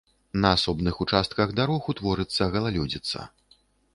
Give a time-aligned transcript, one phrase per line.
[0.43, 3.27] На асобных участках дарог утворыцца галалёдзіца.